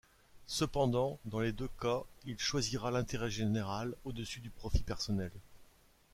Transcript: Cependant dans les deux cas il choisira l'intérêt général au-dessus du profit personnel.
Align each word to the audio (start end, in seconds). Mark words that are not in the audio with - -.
Cependant 0.47 1.19
dans 1.25 1.41
les 1.41 1.51
deux 1.51 1.67
cas 1.79 2.01
il 2.25 2.39
choisira 2.39 2.89
l'intérêt 2.89 3.29
général 3.29 3.93
au-dessus 4.03 4.39
du 4.39 4.49
profit 4.49 4.81
personnel. 4.81 5.29